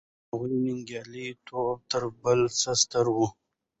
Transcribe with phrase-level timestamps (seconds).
[0.27, 3.17] د هغې ننګیالی توب تر بل څه ستر و.